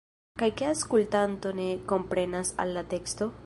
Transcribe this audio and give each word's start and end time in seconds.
Kaj 0.41 0.47
ke 0.61 0.65
aŭskultanto 0.69 1.53
ne 1.59 1.67
komprenas 1.93 2.55
al 2.65 2.75
la 2.79 2.87
teksto? 2.95 3.31